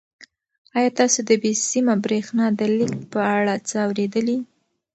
آیا 0.77 0.89
تاسو 0.99 1.19
د 1.29 1.31
بې 1.41 1.51
سیمه 1.69 1.93
بریښنا 2.03 2.45
د 2.59 2.61
لېږد 2.77 3.01
په 3.13 3.19
اړه 3.37 3.53
څه 3.67 3.75
اورېدلي؟ 3.87 4.37